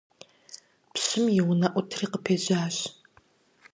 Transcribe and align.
Пщым 0.93 1.25
и 1.37 1.39
унэӀутри 1.49 2.07
къыпежьащ. 2.11 2.75